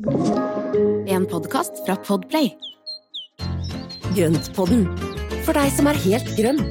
[0.00, 2.54] En podkast fra Podplay.
[4.16, 4.86] Grøntpodden,
[5.44, 6.62] for deg som er helt grønn.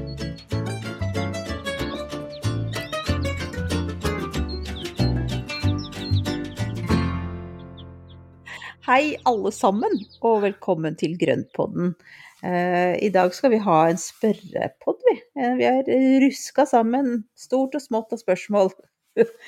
[8.89, 9.93] Hei alle sammen,
[10.25, 11.93] og velkommen til Grøntpodden.
[12.41, 15.19] Eh, I dag skal vi ha en spørrepodd, vi.
[15.37, 15.85] Eh, vi har
[16.25, 18.73] ruska sammen stort og smått av spørsmål.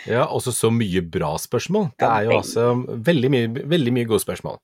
[0.10, 1.92] Ja, også så mye bra spørsmål.
[2.00, 2.66] Det er jo altså
[3.10, 4.60] veldig mye, veldig mye gode spørsmål.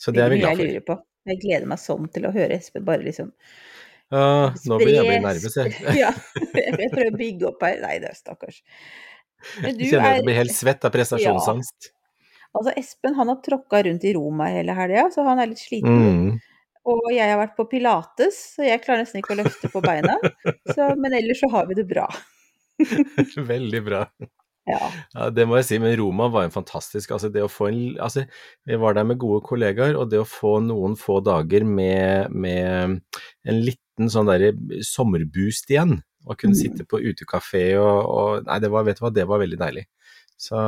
[0.00, 0.98] Så det er vi Veldig mye jeg lurer på.
[1.30, 3.28] Jeg gleder meg sånn til å høre Espen bare liksom
[4.10, 5.74] uh, nå blir jeg nervøs, jeg.
[6.02, 6.10] Ja,
[6.58, 7.78] jeg prøver å bygge opp her.
[7.84, 8.62] Nei, det er stakkars.
[9.62, 11.92] Men du Jeg kjenner er jeg blir helt svett av prestasjonsangst.
[12.52, 16.02] Altså, Espen han har tråkka rundt i Roma hele helga, så han er litt sliten.
[16.02, 16.34] Mm.
[16.92, 20.18] Og jeg har vært på pilates, så jeg klarer nesten ikke å løfte på beina.
[20.66, 22.08] Så, men ellers så har vi det bra.
[23.52, 24.04] Veldig bra.
[24.70, 24.78] Ja.
[25.16, 27.80] Ja, det må jeg si, men Roma var en fantastisk altså det å få en,
[27.98, 28.22] altså
[28.68, 33.00] Vi var der med gode kollegaer, og det å få noen få dager med, med
[33.42, 34.52] en liten sånn derre
[34.86, 36.60] sommerboost igjen, og kunne Mm.
[36.60, 39.82] sitte på utekafé og, og Nei, det var, vet du hva, det var veldig deilig.
[40.42, 40.58] Så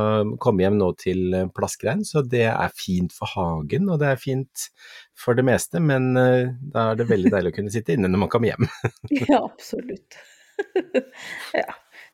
[0.43, 4.69] kom hjem nå til Plaskrein, så det er fint for hagen, og det er fint
[5.19, 8.23] for det meste, men eh, da er det veldig deilig å kunne sitte inne når
[8.27, 8.69] man kommer hjem.
[9.31, 10.19] Ja, absolutt.
[11.63, 11.71] ja.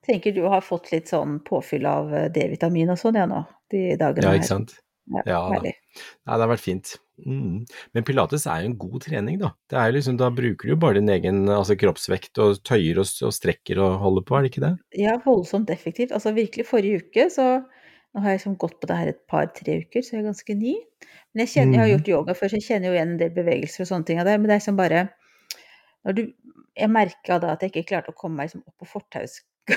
[0.07, 3.97] Tenker du har fått litt sånn påfyll av eh, D-vitamin og sånn ja nå, de
[4.01, 4.39] dagene her.
[4.39, 4.79] Ja, ikke sant?
[5.11, 5.55] Ja, Ja da.
[5.57, 5.73] herlig.
[5.99, 6.93] Det har vært fint.
[7.27, 7.65] Mm.
[7.93, 9.51] Men pilates er jo en god trening, da.
[9.77, 13.35] Er liksom, da bruker du jo bare din egen altså, kroppsvekt og tøyer og, og
[13.37, 14.73] strekker og holder på, er det ikke det?
[15.03, 16.15] Ja, voldsomt effektivt.
[16.17, 19.77] Altså virkelig forrige uke, så nå har jeg liksom gått på det her et par-tre
[19.85, 20.77] uker, så jeg er ganske ny.
[21.35, 21.95] Men jeg kjenner, jeg har Mhm.
[21.99, 24.25] gjort yoga før, så jeg kjenner jo igjen en del bevegelser og sånne ting av
[24.31, 24.39] det.
[24.41, 25.03] Men det er liksom bare
[26.07, 26.23] når du,
[26.79, 29.50] Jeg merka da at jeg ikke klarte å komme meg liksom opp på fortauskanten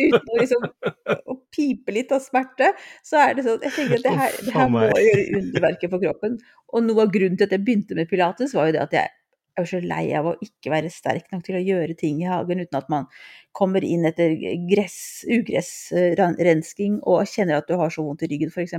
[0.00, 2.72] uten å liksom å pipe litt av smerte.
[3.06, 6.02] Så er det sånn Jeg tenker at det her, det her må gjøre underverker for
[6.02, 6.36] kroppen.
[6.74, 9.08] Og noe av grunnen til at jeg begynte med pilates, var jo det at jeg
[9.58, 12.62] er så lei av å ikke være sterk nok til å gjøre ting i hagen
[12.62, 13.06] uten at man
[13.56, 14.34] kommer inn etter
[14.70, 18.76] gress, ugressrensking og kjenner at du har så vondt i ryggen, f.eks.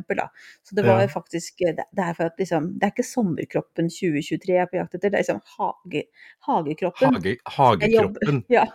[0.64, 1.08] Så det var Ja.
[1.12, 4.96] faktisk Det det er at liksom Det er ikke sommerkroppen 2023 jeg er på jakt
[4.96, 6.04] etter, det er liksom hage,
[6.48, 7.14] hagekroppen.
[7.14, 8.46] Hage, hagekroppen.
[8.50, 8.66] Ja.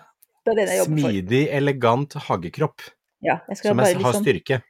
[0.44, 1.10] Det er den jeg jobber for.
[1.10, 2.82] Smidig, elegant hagekropp
[3.24, 4.62] Ja, jeg som er, har liksom styrke.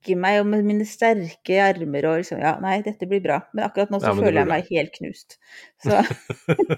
[0.00, 3.40] Strekke meg og med mine sterke armer og liksom Ja, nei, dette blir bra.
[3.52, 5.38] Men akkurat nå så Ja, føler jeg meg helt knust.
[5.82, 6.00] Så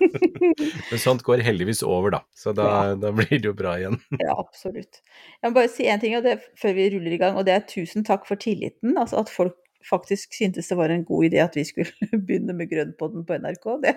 [0.91, 2.22] Men sånt går heldigvis over, da.
[2.34, 4.00] Så da, da blir det jo bra igjen.
[4.22, 5.03] Ja, absolutt.
[5.43, 7.66] Jeg må bare si en ting det, før vi ruller i gang, og det er
[7.66, 8.97] tusen takk for tilliten.
[8.99, 9.56] Altså at folk
[9.88, 11.91] faktisk syntes det var en god idé at vi skulle
[12.27, 13.69] begynne med Grønnpodden på NRK.
[13.82, 13.94] Det,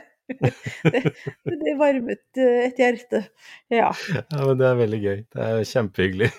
[0.89, 1.01] det,
[1.45, 3.25] det varmet eh, et hjerte.
[3.73, 3.91] Ja.
[4.13, 5.17] Ja, men det er veldig gøy.
[5.33, 6.31] Det er kjempehyggelig.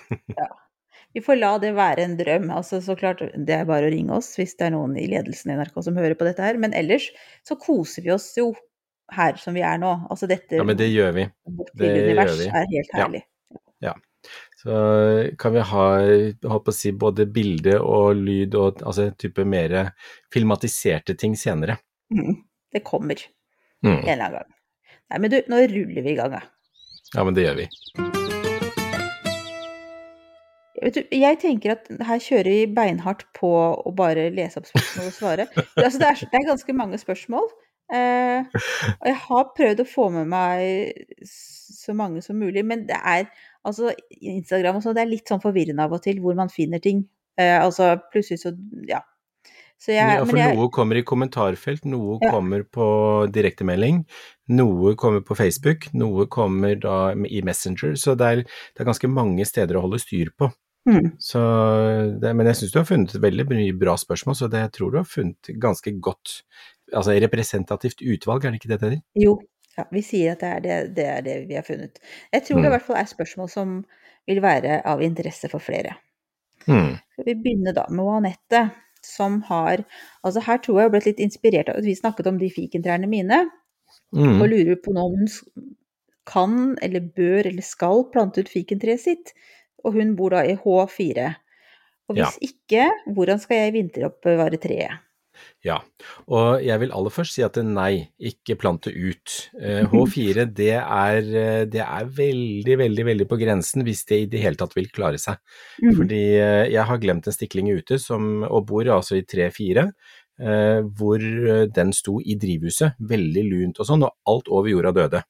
[1.15, 2.49] Vi får la det være en drøm.
[2.53, 5.51] Altså, så klart, det er bare å ringe oss hvis det er noen i ledelsen
[5.53, 6.57] i NRK som hører på dette her.
[6.61, 7.07] Men ellers
[7.47, 8.51] så koser vi oss jo
[9.15, 9.93] her som vi er nå.
[10.11, 11.25] Altså dette Ja, men det gjør vi.
[11.79, 12.47] det gjør vi.
[12.51, 13.01] er helt Ja.
[13.05, 13.23] herlig.
[14.57, 14.73] Så
[15.39, 19.93] kan vi ha holdt på å si, både bilde og lyd og altså type mer
[20.33, 21.77] filmatiserte ting senere.
[22.11, 22.41] Mm,
[22.73, 23.15] det kommer
[23.85, 23.91] Mm.
[24.01, 24.53] en eller annen gang.
[25.11, 26.41] Nei, men du, nå ruller vi i gang, da.
[27.13, 28.36] Ja, men det gjør vi.
[30.77, 35.07] Vet du, jeg tenker at her kjører vi beinhardt på å bare lese opp spørsmål
[35.09, 35.47] og svare.
[35.57, 37.49] Altså, det, er, det er ganske mange spørsmål.
[37.87, 38.43] Eh,
[38.99, 43.29] og jeg har prøvd å få med meg så mange som mulig, men det er
[43.67, 46.83] altså Instagram og sånn, det er litt sånn forvirrende av og til hvor man finner
[46.83, 47.05] ting.
[47.39, 48.55] Eh, altså plutselig så
[48.89, 49.03] Ja.
[49.77, 52.31] Så jeg, Ja, for jeg, noe kommer i kommentarfelt, noe Ja.
[52.33, 52.85] kommer på
[53.29, 54.07] direktemelding,
[54.49, 58.35] noe kommer på Facebook, noe kommer da i Messenger, så det er,
[58.73, 60.49] det er ganske mange steder å holde styr på.
[60.87, 61.39] Mm, Så
[62.21, 64.71] det, men jeg syns du har funnet et veldig mye bra spørsmål, så det jeg
[64.77, 66.41] tror du har funnet ganske godt
[66.95, 69.03] altså representativt utvalg, er det ikke det det heter?
[69.19, 69.35] Jo,
[69.77, 71.99] ja, vi sier at det er det, det er det vi har funnet.
[72.33, 72.75] Jeg tror det i Mm.
[72.77, 73.73] hvert fall er spørsmål som
[74.27, 75.97] vil være av interesse for flere.
[76.67, 78.63] Skal vi begynne da med Anette,
[79.03, 79.85] som har
[80.25, 83.07] Altså her tror jeg jeg ble litt inspirert av at vi snakket om de fikentrærne
[83.07, 83.45] mine,
[84.13, 84.41] Mm.
[84.41, 85.27] og lurer på nå om hun
[86.25, 89.33] kan eller bør eller skal plante ut fikentreet sitt.
[89.87, 91.33] Og hun bor da i H4.
[92.07, 92.27] Og Ja.
[92.27, 95.03] hvis ikke, hvordan skal jeg vinteroppbevare treet?
[95.65, 95.79] Ja,
[96.33, 99.33] og jeg vil aller først si at nei, ikke plante ut.
[99.59, 104.29] Eh, H4 det er, eh, det er veldig, veldig, veldig på grensen hvis det i
[104.31, 105.39] det hele tatt vil klare seg.
[105.81, 105.97] Mhm.
[105.99, 109.87] Fordi eh, jeg har glemt en stikling ute som, og bor altså i 3-4,
[110.41, 114.95] eh, hvor eh, den sto i drivhuset, veldig lunt og sånn, og alt over jorda
[115.01, 115.23] døde.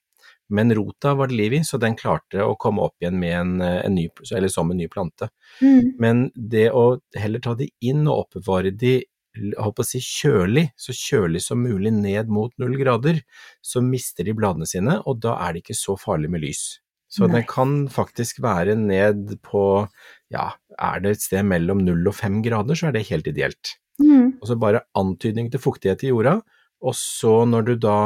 [0.50, 3.54] Men rota var det liv i, så den klarte å komme opp igjen med en,
[3.62, 5.30] en ny, eller som en ny plante.
[5.60, 5.94] Mm.
[6.00, 9.02] Men det å heller ta de inn og oppbevare de
[9.38, 13.22] å si kjølig, så kjølig som mulig ned mot null grader,
[13.62, 16.80] så mister de bladene sine, og da er det ikke så farlig med lys.
[17.08, 17.38] Så Nei.
[17.38, 19.88] den kan faktisk være ned på,
[20.34, 23.78] ja, er det et sted mellom null og fem grader, så er det helt ideelt.
[24.02, 24.38] Mm.
[24.42, 26.40] Og så bare antydning til fuktighet i jorda,
[26.84, 27.98] og så når du da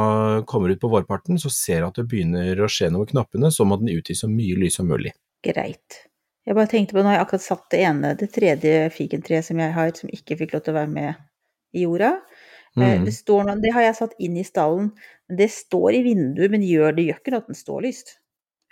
[0.48, 3.50] kommer ut på vårparten, så ser du at det begynner å skje noe med knappene,
[3.52, 5.12] så må den utgi så mye lys som mulig.
[5.44, 6.06] Greit.
[6.46, 9.60] Jeg bare tenkte på, nå har jeg akkurat satt det ene, det tredje fikentreet som
[9.62, 11.20] jeg har, som ikke fikk lov til å være med
[11.76, 12.16] i jorda.
[12.16, 12.40] Eh,
[12.72, 13.04] Mm.
[13.04, 14.86] Det, står det har jeg satt inn i stallen,
[15.28, 18.14] det står i vinduet, men gjør det gjør ikke noe at den står lyst?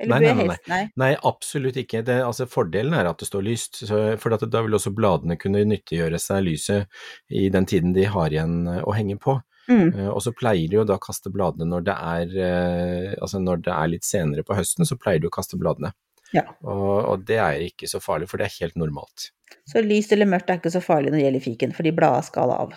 [0.01, 0.81] Eller Nei, nei, nei, Nei.
[0.97, 2.01] Nei, absolutt ikke.
[2.07, 5.61] Det, altså, fordelen er at det står lyst, så, for da vil også bladene kunne
[5.69, 9.37] nyttiggjøre seg lyset i den tiden de har igjen å henge på.
[9.71, 9.89] Mm.
[9.95, 13.39] Eh, Og så pleier de jo da å kaste bladene når det er, eh, altså
[13.43, 15.93] når det er litt senere på høsten, så pleier de å kaste bladene.
[16.35, 16.43] Ja.
[16.63, 19.31] Og, og det er ikke så farlig, for det er helt normalt.
[19.71, 22.51] Så lyst eller mørkt er ikke så farlig når det gjelder fiken, fordi bladet skal
[22.55, 22.75] av.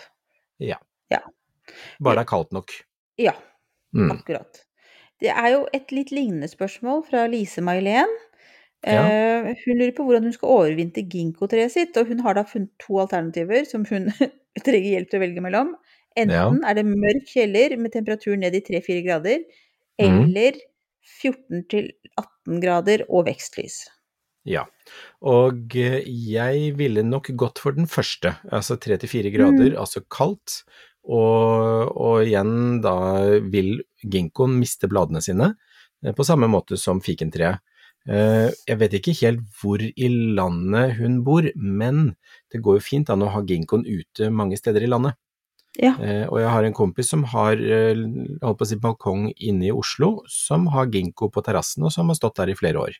[0.61, 0.77] Ja.
[1.13, 1.19] Ja.
[2.01, 2.73] Bare det er kaldt nok.
[3.21, 3.35] Ja,
[3.93, 4.09] Mm.
[4.09, 4.63] akkurat.
[5.21, 8.09] Det er jo et litt lignende spørsmål fra Lise May-Len.
[8.83, 9.03] Ja.
[9.05, 12.71] Uh, hun lurer på hvordan hun skal overvintre ginkgotreet sitt, og hun har da funnet
[12.81, 14.09] to alternativer som hun
[14.65, 15.75] trenger hjelp til å velge mellom.
[16.15, 19.43] Enten er det mørk kjeller med temperatur ned i 3-4 grader,
[19.99, 20.23] Mhm.
[20.25, 20.53] eller
[21.21, 23.83] 14-18 grader og vekstlys.
[24.45, 24.65] Ja,
[25.23, 30.63] og eh, jeg ville nok gått for den første, altså 3-4 grader, altså kaldt,
[31.03, 32.95] og, og igjen da
[33.51, 35.53] vil ginkgoen miste bladene sine,
[36.03, 37.61] eh, på samme måte som fikentreet.
[38.07, 42.15] Eh, Jeg vet ikke helt hvor i landet hun bor, men
[42.51, 45.15] det går jo fint an å ha ginkgoen ute mange steder i landet.
[45.81, 45.95] Ja.
[45.97, 47.95] Eh, Og jeg har en kompis som har eh,
[48.43, 52.11] holdt på å si, balkong inne i Oslo, som har ginkgo på terrassen, og som
[52.11, 52.99] har stått der i flere år.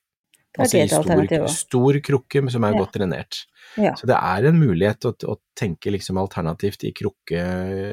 [0.54, 2.80] Er Altså i stor, stor krukke som er Ja.
[2.84, 3.46] godt drenert.
[3.78, 3.94] Ja.
[3.98, 7.42] Så det er en mulighet å, å tenke liksom alternativt i krukke,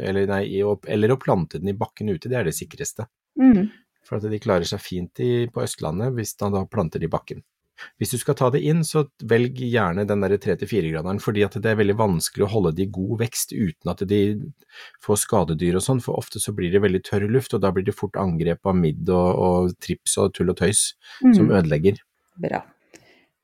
[0.05, 3.07] eller, nei, i, eller å plante den i bakken ute, det er det sikreste.
[3.41, 3.71] Mm.
[4.05, 7.13] For at de klarer seg fint i, på Østlandet hvis man da planter det i
[7.13, 7.43] bakken.
[8.01, 11.71] Hvis du skal ta det inn, så velg gjerne den der 3-4-graderen, fordi at det
[11.73, 14.21] er veldig vanskelig å holde de i god vekst uten at de
[15.05, 17.87] får skadedyr og sånn, for ofte så blir det veldig tørr luft, og da blir
[17.87, 21.57] det fort angrep av midd og, og trips og tull og tøys som Mm.
[21.63, 21.99] ødelegger.
[22.41, 22.63] Bra.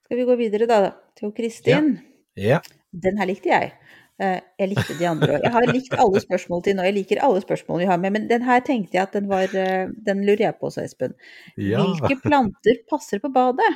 [0.06, 0.80] Skal vi gå videre da,
[1.18, 1.96] til Kristin?
[2.36, 2.60] Ja,
[2.92, 3.72] Den her likte jeg.
[4.18, 5.40] Eh, Jeg likte de andre.
[5.42, 6.84] Jeg har likt alle spørsmål til nå.
[6.86, 9.44] Jeg liker alle spørsmål vi har med, men den her tenkte jeg at den var
[9.52, 11.12] eh, Den lurer jeg på også, Espen.
[11.58, 11.82] ja.
[11.84, 13.68] Hvilke planter passer på badet?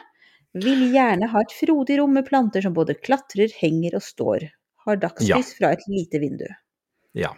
[0.59, 4.49] Vil gjerne ha et frodig rom med planter som både klatrer, henger og står.
[4.87, 6.47] Har dagslys fra et lite vindu.
[7.15, 7.31] Ja.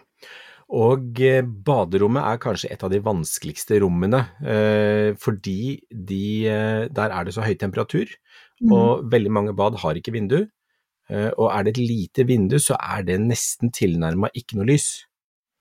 [0.73, 7.13] Og eh, baderommet er kanskje et av de vanskeligste rommene, eh, fordi de, eh, der
[7.13, 8.09] er det så høy temperatur,
[8.63, 8.73] Mm.
[8.73, 10.47] og veldig mange bad har ikke vindu.
[11.11, 15.05] Og er det et lite vindu, så er det nesten tilnærma ikke noe lys.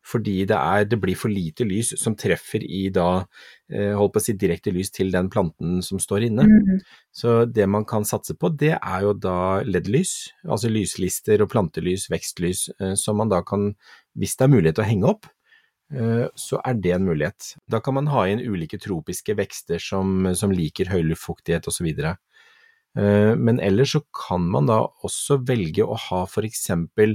[0.02, 3.24] Fordi det, er, det blir for lite lys som treffer i da,
[3.72, 6.48] eh, holdt på å si direkte lys til den planten som står inne.
[6.50, 6.80] Mm.
[7.14, 10.16] Så det man kan satse på, det er jo da LED-lys,
[10.48, 13.76] altså lyslister og plantelys, vekstlys, eh, som man da kan,
[14.18, 15.30] hvis det er mulighet til å henge opp,
[15.94, 17.54] eh, så er det en mulighet.
[17.70, 21.94] Da kan man ha inn ulike tropiske vekster som, som liker høy luftfuktighet osv.
[22.92, 27.14] Men ellers så kan man da også velge å ha for eksempel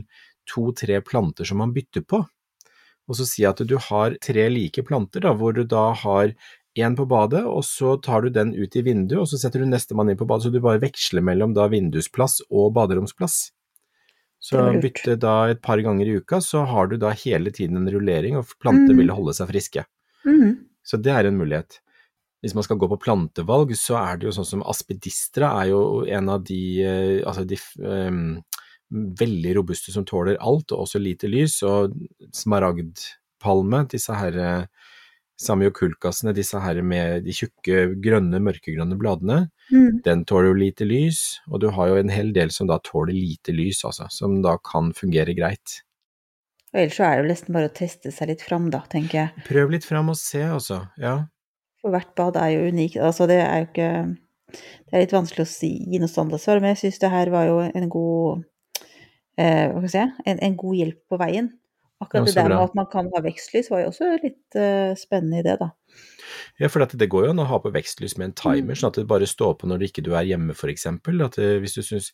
[0.48, 2.22] to-tre planter som man bytter på.
[3.08, 6.32] Og så si at du har tre like planter, da, hvor du da har
[6.76, 9.68] én på badet, og så tar du den ut i vinduet, og så setter du
[9.70, 13.52] nestemann inn på badet, så du bare veksler mellom da vindusplass og baderomsplass.
[14.46, 17.88] Så bytte da et par ganger i uka, så har du da hele tiden en
[17.90, 18.98] rullering, og planter Mm.
[19.00, 19.86] vil holde seg friske.
[20.26, 20.66] Mm.
[20.84, 21.80] Så det er en mulighet.
[22.44, 26.04] Hvis man skal gå på plantevalg, så er det jo sånn som aspidistra er jo
[26.04, 28.42] en av de, eh, altså de em,
[28.92, 31.96] veldig robuste som tåler alt, og også lite lys, og
[32.34, 34.92] smaragdpalme, disse her eh,
[35.42, 39.40] samiokulkasene, disse her med de tjukke, grønne, mørkegrønne bladene,
[39.72, 40.02] mm.
[40.06, 43.16] den tåler jo lite lys, og du har jo en hel del som da tåler
[43.16, 45.80] lite lys, altså, som da kan fungere greit.
[46.72, 49.20] Og ellers så er det jo nesten bare å teste seg litt fram, da, tenker
[49.20, 49.46] jeg.
[49.48, 51.18] Prøv litt fram og se, altså, ja.
[51.82, 52.98] For hvert bad er jo unikt.
[52.98, 53.90] Altså, det er jo ikke
[54.46, 57.48] Det er litt vanskelig å si, gi noe standardsvar, men jeg syns det her var
[57.48, 58.44] jo en god
[59.38, 60.02] eh, si?
[60.26, 61.52] En, en god hjelp på veien.
[61.96, 64.92] Akkurat det, det der med at man kan ha vekstlys, var jo også litt eh,
[65.00, 65.70] spennende i det, da.
[66.60, 68.80] Ja, for det går jo an å ha på vekstlys med en timer, Mm.
[68.80, 71.22] sånn at det bare står på når du ikke er hjemme, for eksempel.
[71.62, 72.12] Hvis du syns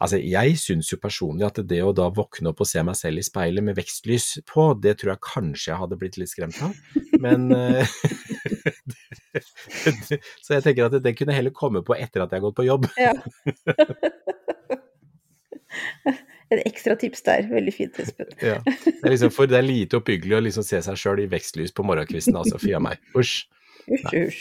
[0.00, 3.18] Altså, jeg syns jo personlig at det å da våkne opp og se meg selv
[3.18, 6.74] i speilet med vekstlys på, det tror jeg kanskje jeg hadde blitt litt skremt av.
[7.20, 7.86] Men, eh,
[10.42, 12.66] Så jeg tenker at det kunne heller komme på etter at jeg har gått på
[12.66, 12.90] jobb.
[12.98, 13.14] Ja.
[16.50, 17.44] Et ekstra tips der.
[17.50, 18.26] Veldig fint, Espen.
[18.42, 18.56] Ja.
[18.66, 21.70] Det, er liksom, for det er lite oppbyggelig å liksom se seg sjøl i vekstlys
[21.76, 22.58] på morgenkvisten, altså.
[22.58, 22.98] Fy a meg.
[23.14, 23.44] Usj.
[23.86, 24.40] Usj, usj.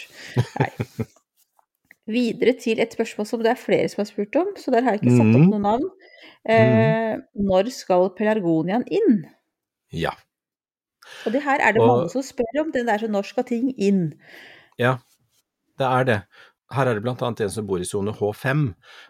[0.59, 0.69] Nei.
[2.09, 4.95] Videre til et spørsmål som det er flere som har spurt om, så der har
[4.95, 5.49] jeg ikke satt opp Mhm.
[5.51, 5.89] noe navn.
[6.49, 9.19] Eh, når skal pelargoniaen inn?
[9.93, 10.15] Ja.
[11.25, 12.71] Og det her er det Og- mange som spør om.
[12.71, 14.13] Den der så når skal ting inn?
[14.79, 14.97] Ja,
[15.77, 16.19] det er det.
[16.73, 18.65] Her er det annet en som bor i sone H5,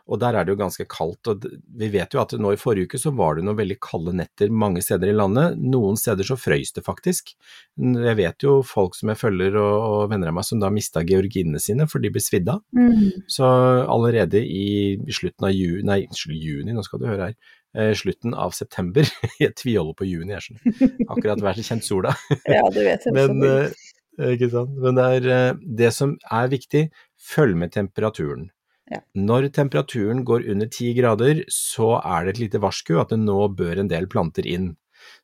[0.08, 1.28] og der er det jo ganske kaldt.
[1.28, 1.46] og
[1.80, 4.52] Vi vet jo at nå i forrige uke så var det noen veldig kalde netter
[4.52, 5.60] mange steder i landet.
[5.60, 7.34] Noen steder så frøys det faktisk.
[7.80, 11.60] Jeg vet jo folk som jeg følger og, venner av meg som da mista georginene
[11.60, 12.64] sine for de ble svidd av.
[13.28, 16.02] Så allerede i slutten av juni, nei,
[16.40, 17.38] juni, nå skal du høre her,
[17.76, 19.08] eh, slutten av september,
[19.44, 22.16] jeg tviholder på juni, jeg skjønner, akkurat vært kjent sola,
[22.56, 23.14] Ja, du vet det.
[23.16, 24.76] men, eh, ikke sant?
[24.84, 26.88] Men det, er, eh, det som er viktig,
[27.20, 28.50] følg med temperaturen.
[28.90, 29.04] Ja.
[29.14, 33.38] Når temperaturen går under 10 grader, så er det et lite varsku at det nå
[33.58, 34.72] bør en del planter inn.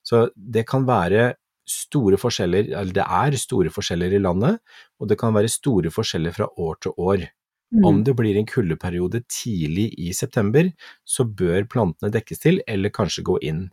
[0.06, 1.34] Så det kan være
[1.66, 4.60] store forskjeller, eller det er store forskjeller i landet,
[5.02, 7.26] og det kan være store forskjeller fra år til år.
[7.74, 7.86] Mm.
[7.90, 10.70] Om det blir en kuldeperiode tidlig i september,
[11.04, 13.66] så bør plantene dekkes til, eller kanskje gå inn.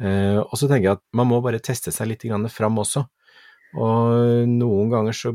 [0.00, 3.04] Uh, og så tenker jeg at man må bare teste seg litt grann fram også.
[3.76, 5.34] Og noen ganger så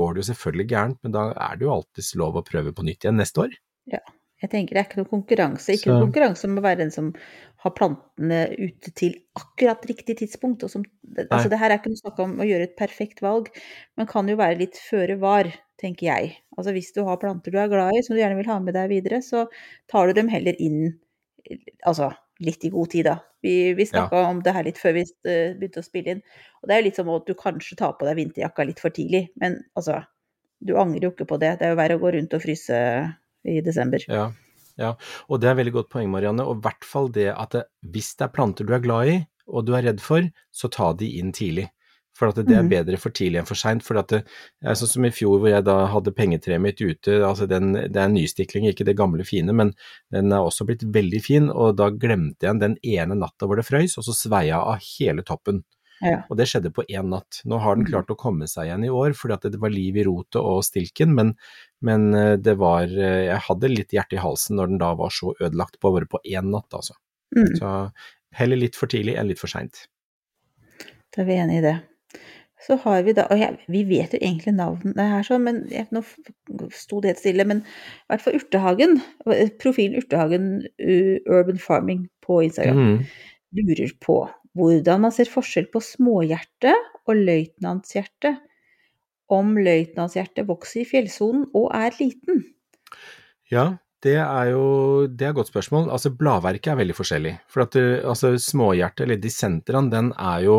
[0.00, 2.86] går det jo selvfølgelig gærent, men da er det jo alltids lov å prøve på
[2.88, 3.54] nytt igjen neste år.
[3.92, 4.00] Ja,
[4.40, 5.74] Jeg tenker det er ikke noe konkurranse.
[5.76, 7.10] Ikke Så- noe konkurranse om å være den som
[7.60, 10.64] har plantene ute til akkurat riktig tidspunkt.
[10.64, 10.86] Og som,
[11.26, 13.50] altså det her er ikke noe snakk om å gjøre et perfekt valg,
[13.98, 15.44] men kan jo være litt føre var,
[15.76, 16.32] tenker jeg.
[16.56, 18.78] Altså hvis du har planter du er glad i, som du gjerne vil ha med
[18.78, 19.44] deg videre, så
[19.92, 20.94] tar du dem heller inn
[21.84, 22.14] altså
[22.44, 23.16] litt i god tid, da.
[23.44, 26.22] Vi, vi snakka om det her litt før vi eh, begynte å spille inn.
[26.60, 28.94] Og det er jo litt som at du kanskje tar på deg vinterjakka litt for
[28.94, 30.02] tidlig, men altså
[30.60, 31.54] Du angrer jo ikke på det.
[31.56, 32.78] Det er jo verre å gå rundt og fryse
[33.48, 34.02] i desember.
[34.12, 34.26] Ja,
[34.76, 34.90] ja.
[35.32, 36.44] og det er veldig godt poeng, Marianne.
[36.44, 37.62] Og i hvert fall det at det,
[37.94, 39.14] hvis det er planter du er glad i,
[39.48, 41.70] og du er redd for, så ta de inn tidlig.
[42.18, 42.68] For at det er Mhm.
[42.68, 43.82] bedre for tidlig enn for seint.
[43.82, 44.24] For at det
[44.62, 47.96] er sånn som i fjor hvor jeg da hadde pengetreet mitt ute, altså den, det
[47.96, 49.72] er en nystikling, ikke det gamle fine, men
[50.12, 53.64] den er også blitt veldig fin, og da glemte jeg den ene natta hvor det
[53.64, 55.62] frøys, og så svei jeg av hele toppen.
[56.02, 56.22] Ja.
[56.30, 57.42] Og det skjedde på én natt.
[57.44, 57.92] Nå har den Mhm.
[57.92, 60.62] klart å komme seg igjen i år, fordi at det var liv i rotet og
[60.64, 61.34] stilken, men,
[61.82, 65.10] men eh, det var eh, Jeg hadde litt hjerte i halsen når den da var
[65.10, 66.92] så ødelagt på bare på én natt, altså.
[67.36, 67.58] Mm.
[67.58, 67.92] Så
[68.32, 69.86] heller litt for tidlig enn litt for seint.
[71.14, 71.82] Da er vi enige i det.
[72.60, 75.88] Så har vi da Og jeg, vi vet jo egentlig navnet her, sånn, men jeg,
[75.94, 76.02] nå
[76.76, 77.46] sto det helt stille.
[77.48, 78.98] Men i hvert fall Urtehagen,
[79.62, 80.50] profilen Urtehagen
[81.24, 83.00] Urban Farming på Instagram, mm.
[83.60, 84.20] lurer på
[84.58, 86.74] hvordan man ser forskjell på småhjerte
[87.06, 88.36] og løytnantshjerte.
[89.30, 92.42] Om løytnantshjertet vokser i fjellsonen og er liten.
[93.50, 95.90] Ja, det er jo det er et godt spørsmål.
[95.92, 97.32] Altså, bladverket er veldig forskjellig.
[97.52, 100.56] For at det, altså, småhjertet, eller dissenteren, den er jo,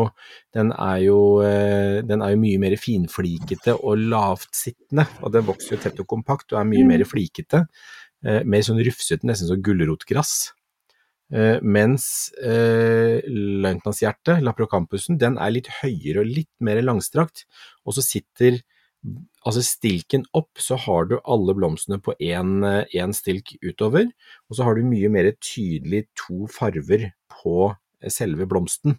[0.54, 5.08] den er jo, eh, den er jo mye mer finflikete og lavtsittende.
[5.22, 6.88] Og den vokser jo tett og kompakt og er mye Mm.
[6.94, 7.66] mer flikete.
[8.24, 10.52] Eh, mer sånn rufsete, nesten som gulrotgress.
[11.32, 17.46] Eh, mens eh, løytnantshjertet, laprocampusen, den er litt høyere og litt mer langstrakt.
[17.84, 18.60] Og så sitter
[19.42, 24.10] altså stilken opp, så har du alle blomstene på én stilk utover,
[24.48, 27.72] og så har du mye mer tydelig to farver på
[28.10, 28.98] selve blomsten.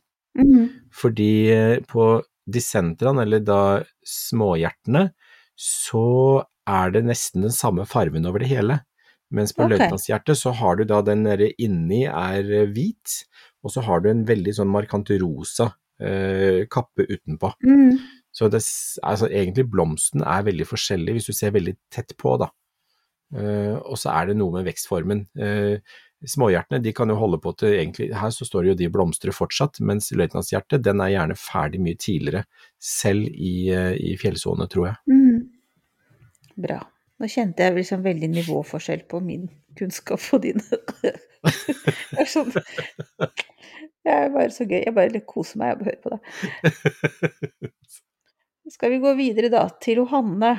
[0.94, 5.10] Fordi eh, på dissentraen, eller da småhjertene,
[5.60, 6.08] så
[6.68, 8.82] er det nesten den samme farven over det hele.
[9.34, 9.78] Mens på okay.
[9.78, 13.24] løytnantshjertet så har du da den der inni er eh, hvit,
[13.64, 15.72] og så har du en veldig sånn markant rosa
[16.04, 17.54] eh, kappe utenpå.
[17.66, 17.98] Mm.
[18.34, 18.64] Så det,
[19.06, 22.50] altså, egentlig blomsten er veldig forskjellig hvis du ser veldig tett på, da.
[23.34, 25.26] Eh, og så er det noe med vekstformen.
[25.38, 28.90] Eh, småhjertene de kan jo holde på til egentlig Her så står det jo de
[28.94, 32.46] blomstrer fortsatt, mens løytnantshjertet den er gjerne ferdig mye tidligere,
[32.80, 34.98] selv i, eh, i fjellsone, tror jeg.
[35.14, 36.60] Mm.
[36.64, 36.80] Bra.
[37.20, 40.62] Nå kjente jeg liksom veldig nivåforskjell på min kunnskap og din.
[41.04, 42.54] det er sånn
[44.04, 44.82] Det er bare så gøy.
[44.84, 47.72] Jeg bare koser meg av å høre på det.
[48.74, 50.58] Skal vi gå videre da til Johanne,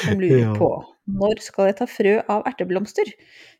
[0.00, 0.54] som lurer Ja.
[0.58, 0.72] på
[1.04, 3.10] når skal jeg ta frø av erteblomster?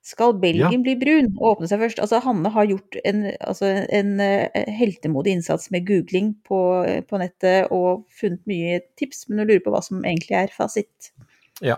[0.05, 2.01] Skal belgen bli brun og åpne seg først?
[2.01, 6.61] Altså, Hanne har gjort en, altså, en eh, heltemodig innsats med googling på,
[7.09, 11.13] på nettet og funnet mye tips, men hun lurer på hva som egentlig er fasit.
[11.63, 11.77] Ja,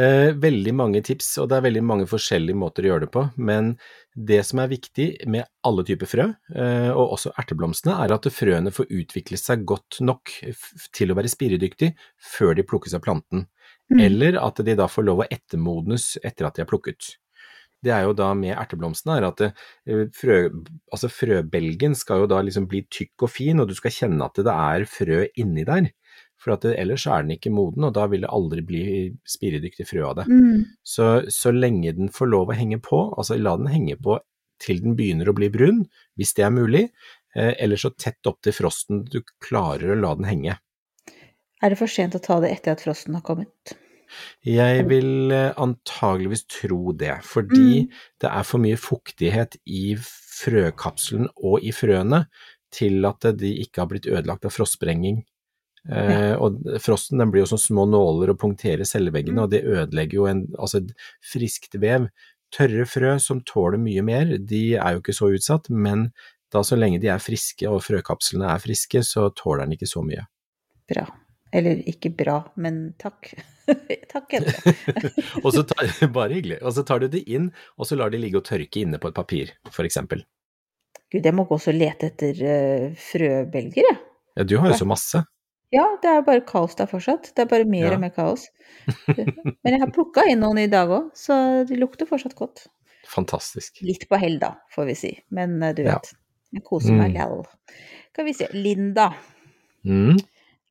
[0.00, 3.26] eh, veldig mange tips, og det er veldig mange forskjellige måter å gjøre det på.
[3.36, 3.74] Men
[4.16, 8.72] det som er viktig med alle typer frø, eh, og også erteblomstene, er at frøene
[8.72, 10.32] får utvikle seg godt nok
[10.96, 11.92] til å være spiredyktig
[12.32, 13.44] før de plukkes av planten.
[13.92, 14.00] Mm.
[14.06, 17.16] Eller at de da får lov å ettermodnes etter at de er plukket.
[17.84, 19.52] Det er jo da med erteblomstene er at det,
[19.88, 20.46] eh, frø,
[20.92, 24.40] altså frøbelgen skal jo da liksom bli tykk og fin, og du skal kjenne at
[24.40, 25.92] det er frø inni der.
[26.40, 28.82] For det, ellers er den ikke moden, og da vil det aldri bli
[29.28, 30.26] spiredyktig frø av det.
[30.30, 30.62] Mm.
[30.80, 34.16] Så, så lenge den får lov å henge på, altså la den henge på
[34.60, 35.84] til den begynner å bli brun,
[36.20, 36.86] hvis det er mulig,
[37.36, 40.58] eh, eller så tett opp til frosten du klarer å la den henge.
[41.60, 43.74] Er det for sent å ta det etter at frosten har kommet?
[44.44, 47.98] Jeg vil eh, antageligvis tro det, fordi mm.
[48.24, 52.24] det er for mye fuktighet i frøkapselen og i frøene
[52.74, 54.54] til at de ikke har blitt ødelagt av
[55.86, 59.44] frostsprenging Eh, og frosten den blir jo som små nåler og punkterer celleveggene, mm.
[59.44, 60.92] og det ødelegger jo en, altså et
[61.32, 62.10] friskt vev.
[62.54, 66.10] Tørre frø som tåler mye mer, de er jo ikke så utsatt, men
[66.50, 70.02] da så lenge de er friske og frøkapslene er friske, så tåler den ikke så
[70.04, 70.26] mye.
[70.90, 71.06] Bra.
[71.54, 73.32] Eller ikke bra, men takk.
[74.12, 74.34] takk,
[76.18, 76.58] bare hyggelig.
[76.62, 79.10] Og så tar du det inn, og så lar de ligge og tørke inne på
[79.10, 80.26] et papir, for eksempel.
[81.10, 83.98] Gud, jeg må gå og lete etter uh, frøbelger, jeg.
[84.38, 85.22] Ja, du har jo så masse.
[85.74, 87.30] Ja, det er bare kaos der fortsatt.
[87.36, 87.94] Det er bare mer ja.
[87.94, 88.48] og mer kaos.
[89.06, 91.36] Men jeg har plukka inn noen i dag òg, så
[91.68, 92.64] de lukter fortsatt godt.
[93.10, 93.78] Fantastisk.
[93.86, 95.12] Litt på hell, da, får vi si.
[95.34, 96.18] Men uh, du vet, ja.
[96.58, 97.20] jeg koser meg mm.
[97.20, 97.46] lell.
[98.10, 98.50] Skal vi se.
[98.54, 99.12] Linda.
[99.86, 100.18] Mm.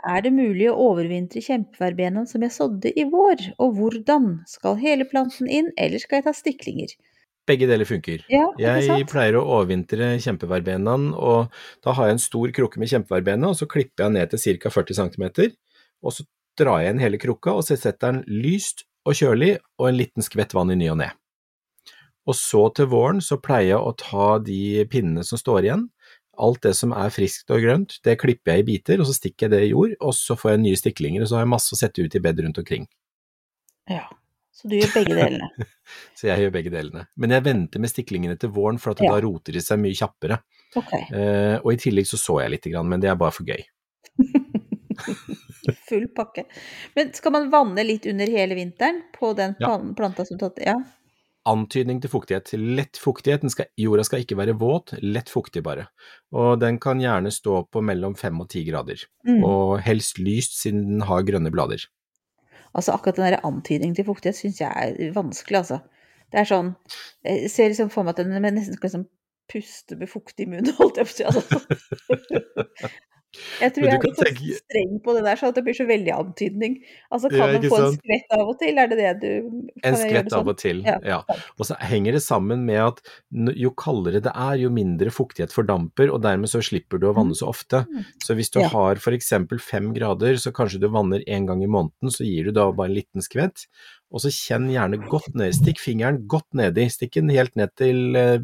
[0.10, 4.30] Er det mulig å overvintre kjempeverbenaen som jeg sådde i vår, og hvordan?
[4.48, 6.96] Skal hele planten inn, eller skal jeg ta stiklinger?
[7.50, 8.26] Begge deler funker.
[8.30, 11.50] Ja, jeg pleier å overvintre kjempeverbenaen, og
[11.86, 14.74] da har jeg en stor krukke med kjempeverbena, og så klipper jeg ned til ca.
[14.76, 15.26] 40 cm,
[16.06, 16.28] og så
[16.60, 20.26] drar jeg inn hele krukka, og så setter den lyst og kjølig og en liten
[20.26, 21.10] skvett vann i ny og ne.
[22.30, 25.88] Og så til våren så pleier jeg å ta de pinnene som står igjen,
[26.40, 29.48] alt det som er friskt og grønt, det klipper jeg i biter, og så stikker
[29.48, 31.74] jeg det i jord, og så får jeg nye stiklinger, og så har jeg masse
[31.76, 32.86] å sette ut i bed rundt omkring.
[33.90, 34.06] Ja,
[34.60, 35.48] så du gjør begge delene?
[36.20, 37.06] så jeg gjør begge delene.
[37.16, 39.14] Men jeg venter med stiklingene til våren, for at ja.
[39.14, 40.42] da roter de seg mye kjappere.
[40.76, 41.06] Okay.
[41.16, 43.64] Eh, og i tillegg så så jeg lite grann, men det er bare for gøy.
[45.90, 46.44] Full pakke.
[46.98, 49.76] Men skal man vanne litt under hele vinteren på den ja.
[49.96, 50.80] planta som tatt Ja.
[51.48, 52.52] Antydning til fuktighet.
[52.60, 53.46] Lett fuktighet.
[53.50, 55.88] Skal, jorda skal ikke være våt, lett fuktig bare.
[56.36, 59.02] Og den kan gjerne stå på mellom fem og ti grader.
[59.26, 59.40] Mm.
[59.48, 61.88] Og helst lyst siden den har grønne blader.
[62.74, 65.80] Altså akkurat den der antydningen til fuktighet syns jeg er vanskelig, altså.
[66.30, 66.76] Det er sånn
[67.26, 69.08] Jeg ser liksom for meg at den nesten skal liksom
[69.50, 71.26] puste med fuktig munn, holdt jeg på å si.
[71.30, 72.92] Altså.
[73.38, 74.56] Jeg tror jeg er litt sånn tenke...
[74.58, 76.78] streng på det der, så det blir så veldig antydning.
[77.14, 78.82] Altså, kan ja, man få en skvett av og til?
[78.82, 79.30] Er det det du
[79.86, 80.40] En skvett sånn?
[80.40, 80.96] av og til, ja.
[81.06, 81.20] ja.
[81.60, 83.04] Og så henger det sammen med at
[83.54, 87.38] jo kaldere det er, jo mindre fuktighet fordamper, og dermed så slipper du å vanne
[87.38, 87.84] så ofte.
[87.86, 88.10] Mm.
[88.26, 88.72] Så hvis du ja.
[88.74, 89.32] har f.eks.
[89.62, 92.90] fem grader, så kanskje du vanner én gang i måneden, så gir du da bare
[92.90, 93.68] en liten skvett
[94.10, 95.54] og så kjenn gjerne godt ned.
[95.54, 96.88] Stikk fingeren godt nedi.
[96.90, 98.40] Stikk den helt ned til eh,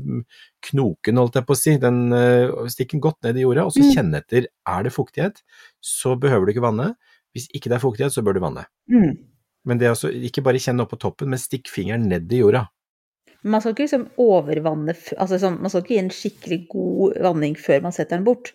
[0.69, 1.75] knoken, holdt jeg på å si.
[1.81, 3.91] Den, eh, stikk den godt ned i jorda, og så mm.
[3.95, 4.49] kjenn etter.
[4.69, 5.41] Er det fuktighet,
[5.81, 6.91] så behøver du ikke vanne.
[7.35, 8.67] Hvis ikke det er fuktighet, så bør du vanne.
[8.93, 9.17] Mm.
[9.65, 12.43] Men det er altså ikke bare kjenn opp på toppen, men stikk fingeren ned i
[12.43, 12.67] jorda.
[13.45, 17.57] Man skal ikke liksom overvanne altså sånn, Man skal ikke gi en skikkelig god vanning
[17.61, 18.53] før man setter den bort.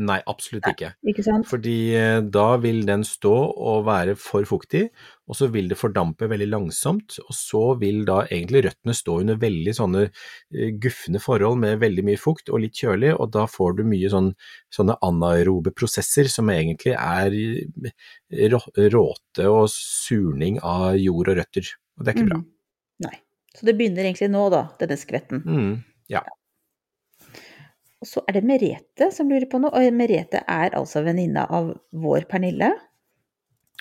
[0.00, 0.94] Nei, absolutt ikke.
[1.04, 4.86] Nei, ikke Fordi eh, da vil den stå og være for fuktig,
[5.28, 9.36] og så vil det fordampe veldig langsomt, og så vil da egentlig røttene stå under
[9.42, 13.76] veldig sånne eh, gufne forhold med veldig mye fukt og litt kjølig, og da får
[13.82, 14.32] du mye sånn,
[14.72, 18.58] sånne anaerobe prosesser som egentlig er eh,
[18.96, 22.40] råte og surning av jord og røtter, og det er ikke bra.
[22.40, 22.50] Mm.
[23.10, 23.16] Nei.
[23.52, 25.44] Så det begynner egentlig nå, da, denne skvetten.
[25.44, 25.74] Mm,
[26.08, 26.22] ja.
[26.24, 26.38] ja.
[28.02, 31.70] Og så er det Merete som lurer på noe, og Merete er altså venninna av
[31.94, 32.72] vår Pernille.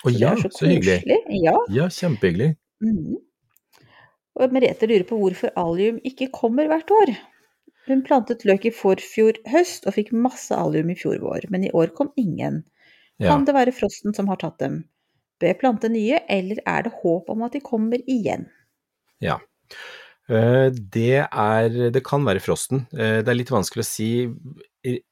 [0.01, 1.17] Å ja, så, så hyggelig.
[1.41, 1.55] Ja.
[1.73, 2.53] ja, kjempehyggelig.
[2.85, 3.17] Mm.
[4.41, 7.13] Og Merete lurer på hvorfor alium ikke kommer hvert år.
[7.89, 11.73] Hun plantet løk i forfjor høst og fikk masse alium i fjor vår, men i
[11.73, 12.61] år kom ingen.
[13.17, 13.33] Ja.
[13.33, 14.83] Kan det være frosten som har tatt dem?
[15.41, 18.45] Bør jeg plante nye, eller er det håp om at de kommer igjen?
[19.21, 19.39] Ja.
[20.29, 22.85] Eh, det er Det kan være frosten.
[22.93, 24.11] Eh, det er litt vanskelig å si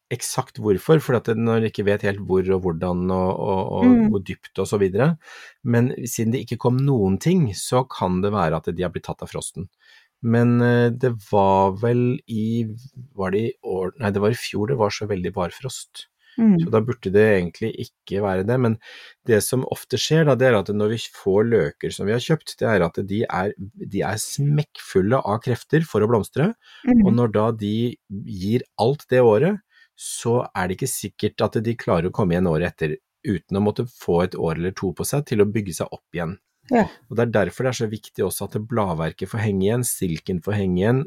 [0.09, 4.05] eksakt hvorfor, for når jeg ikke vet helt hvor og hvordan og, og, og mm.
[4.09, 5.11] hvor dypt og så videre.
[5.63, 9.05] Men siden det ikke kom noen ting, så kan det være at de har blitt
[9.05, 9.69] tatt av frosten.
[10.25, 12.65] Men eh, det var vel i
[13.15, 16.09] Var det i år Nei, det var i fjor det var så veldig barfrost.
[16.39, 16.55] Mm.
[16.61, 18.57] Så da burde det egentlig ikke være det.
[18.63, 18.77] Men
[19.27, 22.23] det som ofte skjer, da, det er at når vi får løker som vi har
[22.23, 26.53] kjøpt, det er at de er, de er smekkfulle av krefter for å blomstre.
[26.87, 27.03] Mm.
[27.03, 27.75] Og når da de
[28.23, 29.59] gir alt det året,
[29.99, 32.95] så er det ikke sikkert at de klarer å komme igjen året etter
[33.27, 36.15] uten å måtte få et år eller to på seg til å bygge seg opp
[36.15, 36.37] igjen.
[36.71, 36.85] Ja.
[37.09, 40.39] Og Det er derfor det er så viktig også at bladverket får henge igjen, silken
[40.45, 41.01] får henge igjen,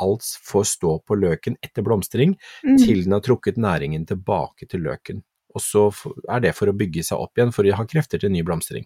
[0.00, 2.76] alt får stå på løken etter blomstring Mm.
[2.78, 5.22] til den har trukket næringen tilbake til løken.
[5.54, 5.88] Og så
[6.28, 8.84] er det for å bygge seg opp igjen, for å ha krefter til ny blomstring.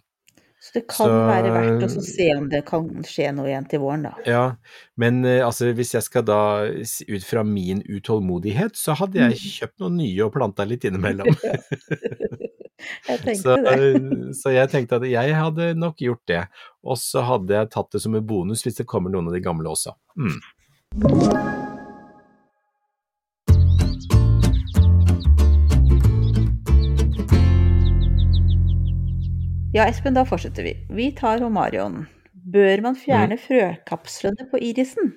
[0.63, 3.79] Så det kan Så- være verdt å se om det kan skje noe igjen til
[3.81, 4.13] våren, da.
[4.25, 4.55] Ja,
[4.95, 9.59] men eh, altså, hvis jeg skal da, ut fra min utålmodighet, så hadde jeg Mm.
[9.59, 11.27] kjøpt noen nye og planta litt innimellom.
[13.07, 14.35] Jeg Så, det.
[14.35, 16.47] så jeg tenkte at jeg hadde nok gjort det.
[16.83, 19.39] Og så hadde jeg tatt det som en bonus hvis det kommer noen av de
[19.43, 19.93] gamle også.
[20.19, 20.39] Mm.
[20.93, 21.01] Ja,
[29.89, 30.75] Espen, da fortsetter vi.
[30.93, 32.05] Vi tar Homarion.
[32.45, 35.15] Bør man fjerne frøkapslene på irisen?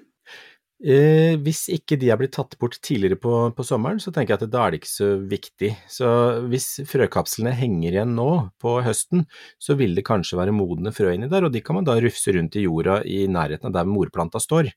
[0.81, 4.47] Eh, hvis ikke de er blitt tatt bort tidligere på, på sommeren, så tenker jeg
[4.47, 5.71] at da er det ikke så viktig.
[5.93, 6.09] Så
[6.49, 9.27] hvis frøkapslene henger igjen nå på høsten,
[9.61, 12.33] så vil det kanskje være modne frø inni der, og de kan man da rufse
[12.37, 14.73] rundt i jorda i nærheten av der morplanta står.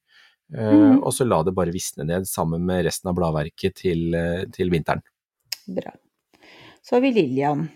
[0.50, 1.04] Mhm.
[1.04, 4.70] Og så la det bare visne ned sammen med resten av bladverket til, eh, til
[4.74, 5.02] vinteren.
[5.68, 5.92] Bra.
[6.82, 7.68] Så har vi Lillian,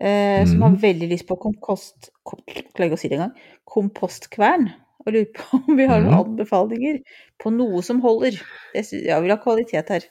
[0.00, 0.80] eh, som har Mhm.
[0.80, 2.10] veldig lyst på kompost...
[2.22, 3.34] Kom, klarer ikke å si det engang.
[3.66, 4.68] Kompostkvern.
[5.06, 6.24] Og lurer på om vi har noen Mhm.
[6.38, 7.02] anbefalinger
[7.40, 8.38] på noe som holder.
[8.74, 8.84] Jeg,
[9.22, 10.02] vil ha kvalitet her.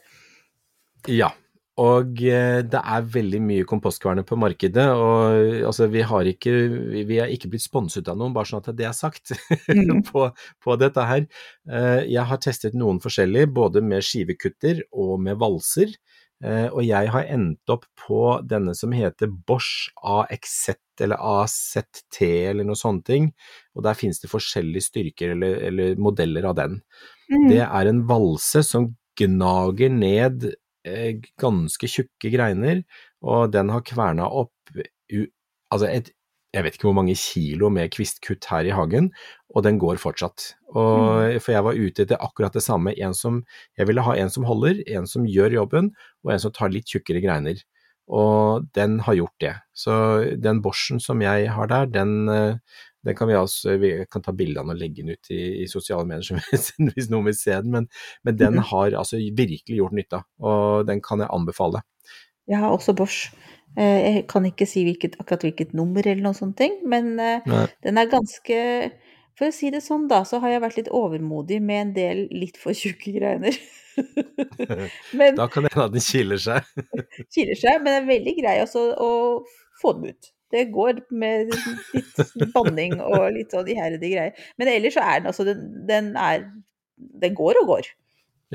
[1.08, 1.32] Ja,
[1.78, 6.54] og eh, det er veldig mye kompostkverner på markedet, og altså, vi har ikke,
[7.06, 9.34] vi- er ikke blitt sponset av noen, bare sånn at det er sagt
[9.70, 10.02] mm.
[10.10, 10.24] på,
[10.64, 11.28] på dette her.
[11.70, 15.94] Eh, Jeg har testet noen forskjellige, både med skivekutter og med valser,
[16.42, 22.66] eh, og jeg har endt opp på denne som heter Bosch AXZ eller AZT eller
[22.66, 23.30] noe sånne ting,
[23.78, 26.80] og der finnes det forskjellige styrker eller, eller modeller av den.
[27.30, 27.52] Mm.
[27.52, 30.56] Det er en valse som gnager ned
[31.42, 32.84] ganske tjukke greiner,
[33.26, 34.54] og den har kverna opp
[35.72, 36.12] altså et,
[36.56, 39.10] jeg vet ikke hvor mange kilo med kvistkutt her i hagen,
[39.54, 40.54] og den går fortsatt.
[40.74, 43.42] Og, for jeg var ute etter akkurat det samme, en som,
[43.78, 45.92] jeg ville ha en som holder, en som gjør jobben,
[46.26, 47.62] og en som tar litt tjukkere greiner.
[48.08, 49.56] Og den har gjort det.
[49.76, 49.94] Så
[50.40, 52.56] den Borsen som jeg har der, den, eh,
[53.04, 55.68] den kan vi altså, vi kan ta bilde av og legge den ut i, i
[55.68, 57.88] sosiale medier hvis- noen vil se den, men,
[58.24, 58.64] men den Mhm.
[58.72, 61.82] har altså virkelig gjort nytta, og den kan jeg anbefale.
[62.48, 63.34] Jeg har også Bosch.
[63.78, 67.42] Eh, Jeg kan ikke si hvilket, akkurat hvilket nummer eller noen sånne ting, men eh,
[67.46, 67.66] Nei.
[67.84, 68.92] den er ganske
[69.38, 72.24] For å si det sånn, da, så har jeg vært litt overmodig med en del
[72.34, 73.58] litt for tjukke greiner.
[75.18, 76.66] Men Da kan det hende at den kiler seg.
[77.36, 79.12] kiler seg, men det er veldig grei også å
[79.82, 80.32] få den ut.
[80.54, 84.44] Det går med litt banning og litt sånn iherdige greier.
[84.58, 86.46] Men ellers så er den altså Den, den er
[87.22, 87.90] Den går og går.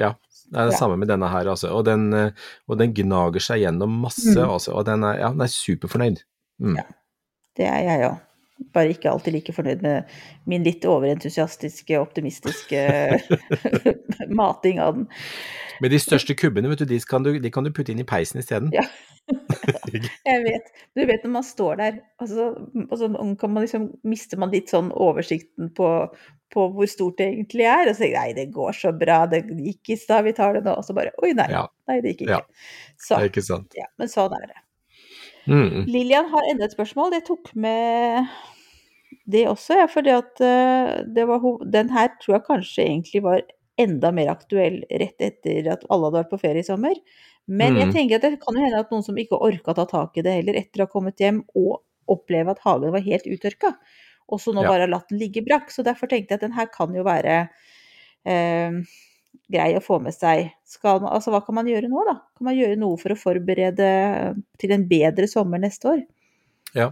[0.00, 0.14] Ja,
[0.48, 0.78] det er det Ja.
[0.78, 1.68] samme med denne her, altså.
[1.76, 2.30] Og den, eh,
[2.66, 4.48] og den gnager seg gjennom masse, Mm.
[4.54, 4.72] altså.
[4.72, 6.22] Og den er, ja, den er superfornøyd.
[6.64, 6.76] Mm.
[6.80, 6.86] Ja.
[7.58, 8.16] Det er jeg òg.
[8.74, 10.10] Bare ikke alltid like fornøyd med
[10.48, 12.82] min litt overentusiastiske, optimistiske
[14.42, 15.08] mating av den.
[15.82, 18.06] Men de største kubbene, vet du, de kan du, de kan du putte inn i
[18.06, 18.70] peisen isteden.
[18.74, 18.84] Ja.
[20.28, 20.70] Jeg vet.
[20.96, 22.46] Du vet når man står der, og så,
[22.88, 25.88] og så man liksom, mister man litt sånn oversikten på,
[26.52, 27.88] på hvor stort det egentlig er.
[27.88, 30.58] Og så tenker jeg nei, det går så bra, det gikk i stad, vi tar
[30.58, 30.76] det nå.
[30.78, 31.48] Og så bare oi, nei.
[31.54, 31.66] Ja.
[31.90, 32.42] Nei, det gikk ikke.
[32.42, 32.68] Ja.
[32.96, 33.78] Så, Det er ikke sant.
[33.78, 34.61] ja, men sånn er det.
[35.48, 35.84] Mm.
[35.90, 37.12] Lillian har enda et spørsmål.
[37.16, 38.26] Jeg tok med
[39.32, 43.42] det også, ja, fordi at eh, det var, den her tror jeg kanskje egentlig var
[43.80, 46.94] enda mer aktuell rett etter at alle hadde vært på ferie i sommer.
[47.48, 47.92] Men jeg Mm.
[47.94, 50.32] tenker at det kan jo hende at noen som ikke orka ta tak i det
[50.36, 53.74] heller, etter å ha kommet hjem og oppleve at hagen var helt uttørka,
[54.28, 54.68] og så nå Ja.
[54.68, 55.70] bare har latt den ligge brakk.
[55.70, 57.48] Så derfor tenkte jeg at den her kan jo være
[58.26, 58.70] eh,
[59.50, 60.50] grei å få med seg.
[60.84, 62.18] Man, altså, hva kan man gjøre nå, da?
[62.38, 63.88] Kan man gjøre noe for å forberede
[64.58, 66.02] til en bedre sommer neste år?
[66.74, 66.86] Ja,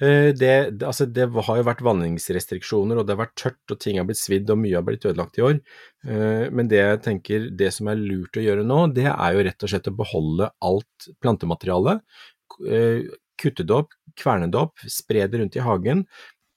[0.00, 3.98] Det, det- altså det har jo vært vanningsrestriksjoner, og det har vært tørt, og ting
[3.98, 5.60] har blitt svidd, og mye har blitt ødelagt i år.
[6.08, 9.44] Eh, Men det jeg tenker, det som er lurt å gjøre nå, det er jo
[9.44, 12.00] rett og slett å beholde alt plantematerialet.
[12.70, 13.02] eh,
[13.38, 16.06] Kutte det opp, kverne det opp, spre det rundt i hagen.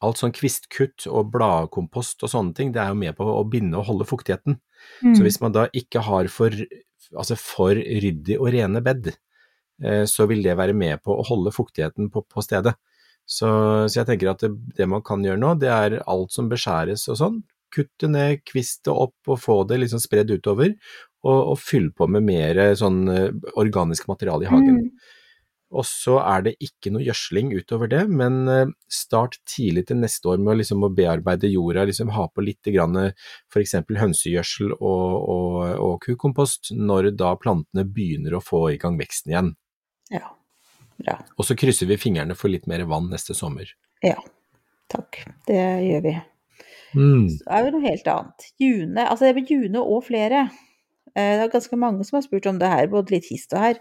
[0.02, 3.78] Alt sånn kvistkutt og bladkompost og sånne ting, det er jo med på å binde
[3.78, 4.58] og holde fuktigheten.
[5.02, 5.16] Mm.
[5.18, 6.56] Så hvis man da ikke har for,
[7.12, 9.12] altså for ryddig og rene bed,
[9.84, 12.76] eh, så vil det være med på å holde fuktigheten på, på stedet.
[13.26, 13.48] Så,
[13.88, 17.06] så jeg tenker at det, det man kan gjøre nå, det er alt som beskjæres
[17.12, 17.42] og sånn,
[17.72, 20.74] kutte ned, kviste opp og få det liksom spredd utover,
[21.22, 23.30] og, og fylle på med mer sånn eh,
[23.62, 24.82] organisk materiale i hagen.
[24.82, 25.18] Mm.
[25.72, 30.34] Og så er det ikke noe gjødsling utover det, men eh, start tidlig til neste
[30.34, 33.76] år med å, liksom, å bearbeide jorda, liksom ha på litt f.eks.
[33.88, 39.54] hønsegjødsel og, og, og kukompost når da plantene begynner å få i gang veksten igjen.
[40.12, 40.28] Ja.
[41.02, 41.18] Bra.
[41.40, 43.72] Og så krysser vi fingrene for litt mer vann neste sommer.
[44.06, 44.20] Ja.
[44.92, 45.22] Takk.
[45.48, 46.18] Det gjør vi.
[46.98, 47.30] Mm.
[47.32, 48.50] Så er det noe helt annet.
[48.60, 50.50] June, altså det er June og flere.
[51.16, 53.64] Eh, Det er ganske mange som har spurt om det her, både litt hist og
[53.64, 53.80] her.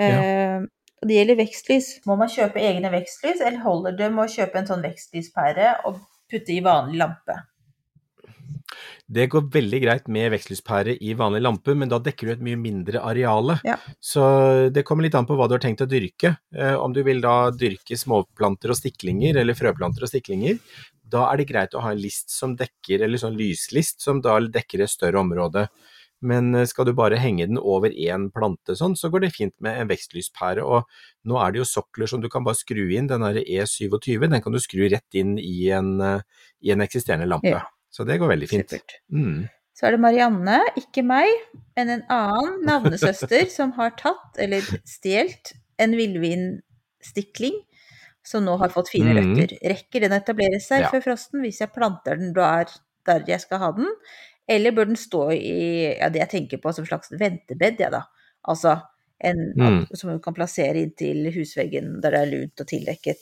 [0.00, 0.60] Eh,
[1.00, 1.92] og Det gjelder vekstlys.
[2.08, 6.02] Må man kjøpe egne vekstlys, eller holder det med å kjøpe en sånn vekstlyspære og
[6.30, 7.38] putte i vanlig lampe?
[9.10, 12.58] Det går veldig greit med vekstlyspære i vanlig lampe, men da dekker du et mye
[12.60, 13.56] mindre areale.
[13.66, 13.74] Ja.
[13.98, 14.22] Så
[14.70, 16.36] det kommer litt an på hva du har tenkt å dyrke.
[16.54, 20.60] Eh, om du vil da dyrke småplanter og stiklinger, eller frøplanter og stiklinger,
[21.10, 24.38] da er det greit å ha en list som dekker, eller sånn lyslist, som da
[24.46, 25.66] dekker et større område.
[26.22, 29.54] Men eh, skal du bare henge den over én plante sånn, så går det fint
[29.64, 30.64] med en vekstlyspære.
[30.64, 30.84] Og
[31.24, 34.42] nå er det jo sokler som du kan bare skru inn, den derre E27, den
[34.44, 36.20] kan du skru rett inn i en, eh,
[36.62, 37.48] i en eksisterende lampe.
[37.56, 37.62] Ja.
[37.90, 38.74] Så det går veldig fint.
[39.10, 39.48] Mm.
[39.74, 41.26] Så er det Marianne, ikke meg,
[41.76, 47.56] men en annen navnesøster som har tatt, eller stjålet, en villvinstikling
[48.22, 49.16] som nå har fått fine Mhm.
[49.32, 49.54] røtter.
[49.72, 50.90] Rekker den å etablere seg Ja.
[50.92, 52.66] før frosten hvis jeg planter den der,
[53.06, 53.88] der jeg skal ha den?
[54.50, 55.52] Eller bør den stå i
[56.00, 58.02] ja, det jeg tenker på som slags ventebed, ja da.
[58.50, 58.80] Altså
[59.22, 59.86] en Mm.
[59.94, 63.20] som du kan plassere inntil husveggen der det er lunt og tildekket.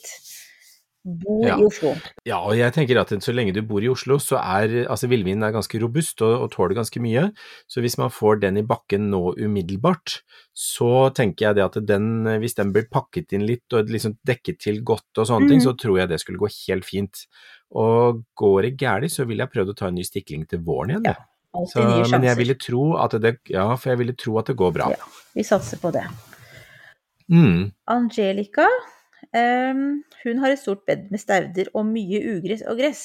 [1.09, 1.57] Bor Ja.
[1.57, 1.95] i Oslo.
[2.27, 5.43] Ja, og jeg tenker at så lenge du bor i Oslo, så er altså villvinen
[5.47, 7.33] er ganske robust og, og tåler ganske mye.
[7.71, 10.19] Så hvis man får den i bakken nå umiddelbart,
[10.53, 14.59] så tenker jeg det at den, hvis den blir pakket inn litt og liksom dekket
[14.61, 15.67] til godt og sånne ting, Mhm.
[15.67, 17.27] så tror jeg det skulle gå helt fint.
[17.77, 20.95] Og går det galt, så ville jeg prøvd å ta en ny stikling til våren
[20.95, 21.11] igjen.
[21.11, 24.57] Ja, Så, men jeg ville tro at det, ja, for jeg ville tro at det
[24.57, 24.89] går bra.
[24.95, 25.11] Ja.
[25.37, 26.07] Vi satser på det.
[27.29, 27.69] Mm.
[27.93, 28.65] Angelica,
[29.37, 33.05] um, hun har et stort bed med stauder og mye ugress og gress.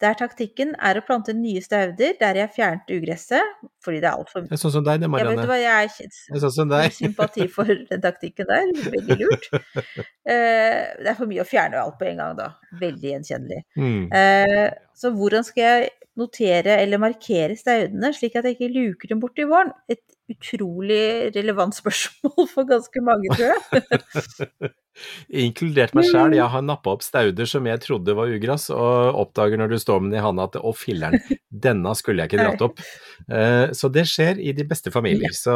[0.00, 4.46] Der taktikken er å plante nye stauder der jeg fjernet ugresset, fordi det er altfor
[4.46, 4.58] mye.
[4.60, 5.46] sånn som deg, det, Ja, vet Marianne.
[5.50, 6.94] hva, jeg er er sånn som deg.
[6.96, 8.70] sympati for den taktikken der.
[8.96, 9.48] Veldig lurt.
[9.52, 12.48] Uh, det er for mye å fjerne alt på en gang, da.
[12.80, 13.60] Veldig gjenkjennelig.
[13.76, 14.06] Mm.
[14.14, 19.20] Uh, så hvordan skal jeg notere eller markere staudene, slik at jeg ikke luker dem
[19.22, 19.72] bort i våren?
[19.92, 24.72] Et utrolig relevant spørsmål for ganske mange, tror jeg.
[25.30, 26.34] Inkludert meg sjæl.
[26.36, 30.02] Jeg har nappa opp stauder som jeg trodde var ugress, og oppdager når du står
[30.02, 31.16] med den i handa at å filler'n,
[31.48, 32.82] denne skulle jeg ikke dratt opp.
[33.30, 35.54] Eh, Så det skjer i de beste familier, så,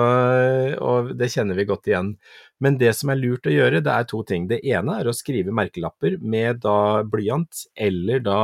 [0.81, 2.14] og det kjenner vi godt igjen.
[2.62, 4.47] Men det som er lurt å gjøre, det er to ting.
[4.49, 8.38] Det ene er å skrive merkelapper med da blyant eller da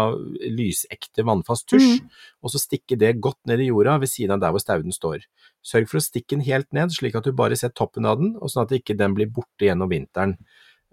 [0.50, 2.00] lysekte vannfast tusj,
[2.42, 5.22] og så stikke det godt ned i jorda ved siden av der hvor stauden står.
[5.64, 8.35] Sørg for å stikke den helt ned, slik at du bare ser toppen av den,
[8.40, 10.35] og sånn at ikke den blir borte gjennom vinteren.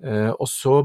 [0.03, 0.75] Eh, og så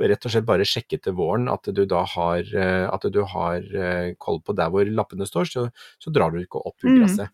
[0.00, 3.60] rett og slett bare sjekke til våren at du da har, eh, at du har
[3.60, 5.66] eh, koll på der hvor lappene står, så,
[6.00, 7.28] så drar du ikke opp Mm.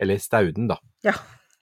[0.00, 0.76] Eller stauden, da.
[1.04, 1.12] Ja.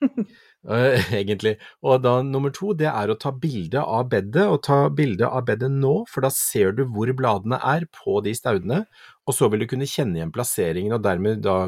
[1.19, 1.57] Egentlig.
[1.85, 5.45] Og da nummer to, det er å ta bilde av bedet, og ta bilde av
[5.49, 8.85] bedet nå, for da ser du hvor bladene er på de staudene,
[9.27, 11.67] og så vil du kunne kjenne igjen plasseringen, og dermed da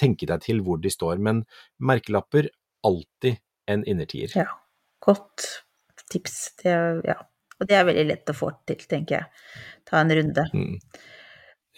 [0.00, 1.20] tenke deg til hvor de står.
[1.22, 1.44] Men
[1.78, 2.50] merkelapper,
[2.82, 3.38] alltid
[3.70, 4.34] en innertier.
[4.34, 4.48] Ja.
[5.02, 5.62] Godt
[6.12, 6.36] tips.
[6.62, 6.74] Det
[7.08, 7.18] ja.
[7.60, 9.26] Og det er veldig lett å få til, tenker jeg.
[9.86, 10.44] Ta en runde.
[10.52, 10.76] Mm.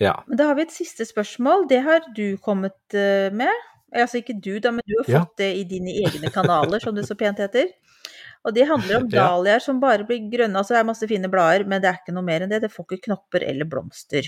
[0.00, 0.14] Ja.
[0.26, 1.66] Men da har vi et siste spørsmål.
[1.70, 3.52] Det har du kommet eh, med.
[3.94, 5.20] Altså ikke du, da, men du har Ja.
[5.22, 7.68] fått det i dine egne kanaler, som det så pent heter.
[8.44, 9.28] Og det handler om Ja.
[9.28, 10.56] dahliaer som bare blir grønne.
[10.58, 12.62] Altså det er masse fine blader, men det er ikke noe mer enn det.
[12.64, 14.26] Det får ikke knopper eller blomster.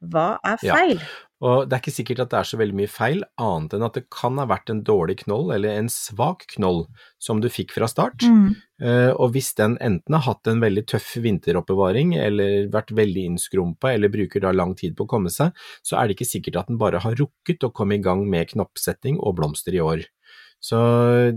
[0.00, 0.76] Hva er Ja.
[0.76, 1.00] feil?
[1.40, 3.94] Og det er ikke sikkert at det er så veldig mye feil, annet enn at
[3.96, 6.82] det kan ha vært en dårlig knoll eller en svak knoll
[7.18, 8.20] som du fikk fra start.
[8.20, 8.56] Mm.
[8.80, 13.94] Uh, og hvis den enten har hatt en veldig tøff vinteroppbevaring, eller vært veldig innskrumpa,
[13.94, 16.68] eller bruker da lang tid på å komme seg, så er det ikke sikkert at
[16.68, 20.04] den bare har rukket å komme i gang med knoppsetting og blomster i år.
[20.60, 20.76] Så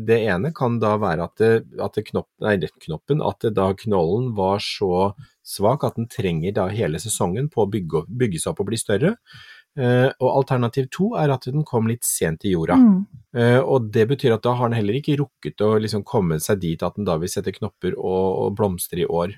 [0.04, 4.34] det ene kan da være at, det, at det knopp, nei, knoppen, at da knollen
[4.36, 8.64] var så svak at den trenger da hele sesongen på å bygge, bygge seg opp
[8.64, 9.18] og bli større.
[9.74, 12.78] Uh, og alternativ to er at den kom litt sent i jorda.
[12.78, 13.00] Mm.
[13.34, 16.62] Uh, og det betyr at da har den heller ikke rukket å liksom komme seg
[16.62, 19.34] dit at den da vil sette knopper og, og blomstre i år.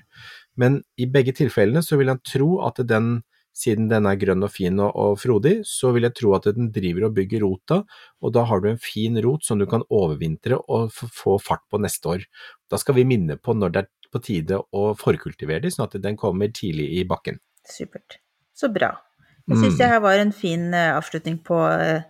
[0.60, 3.22] Men i begge tilfellene så vil jeg tro at den,
[3.56, 6.68] siden den er grønn og fin og, og frodig, så vil jeg tro at den
[6.74, 7.80] driver og bygger rota,
[8.20, 11.80] og da har du en fin rot som du kan overvintre og få fart på
[11.80, 12.28] neste år.
[12.68, 15.98] Da skal vi minne på når det er på tide å forkultivere de, sånn at
[16.02, 17.38] den kommer tidlig i bakken.
[17.68, 18.18] Supert.
[18.56, 18.94] Så bra.
[19.46, 19.78] Jeg syns Mm.
[19.78, 22.02] det her var en fin eh, avslutning på eh,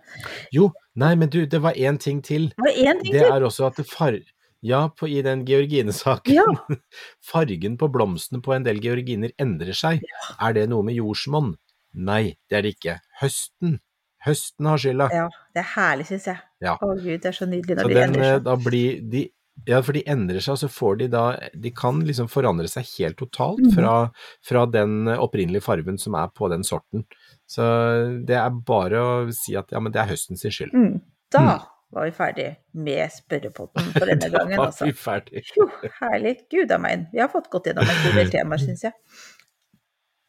[0.55, 2.47] Jo, nei, men du, det var én ting til.
[2.55, 3.31] Det var én ting Det til!
[3.35, 4.17] er også at det far...
[4.65, 6.33] Ja, på, i den georginesaken.
[6.33, 6.43] Ja.
[7.29, 10.01] Fargen på blomstene på en del georginer endrer seg.
[10.41, 11.51] Er det noe med jordsmonn?
[11.93, 12.95] Nei, det er det ikke.
[13.21, 13.77] Høsten.
[14.25, 15.07] Høsten har skylda.
[15.13, 16.41] Ja, det er herlig, syns jeg.
[16.65, 16.73] Ja.
[16.81, 18.43] Å gud, det er så nydelig Så når de den, endrer eh, seg.
[18.49, 19.21] da blir de
[19.65, 21.23] ja, for de endrer seg, og så får de da
[21.57, 23.73] De kan liksom forandre seg helt totalt Mhm.
[23.75, 24.11] fra,
[24.45, 27.05] fra den opprinnelige farven som er på den sorten.
[27.47, 27.63] Så
[28.25, 30.73] det er bare å si at ja, men det er høsten sin skyld.
[30.73, 31.01] Mm.
[31.31, 31.65] Da Mm.
[31.93, 34.85] var vi ferdig med spørrepotten for denne Da gangen, var altså.
[34.85, 35.43] vi ferdig.
[35.57, 35.69] Jo,
[36.01, 36.37] herlig.
[36.51, 37.07] Gud a meg.
[37.13, 38.93] Vi har fått gått gjennom en god del temaer, syns jeg.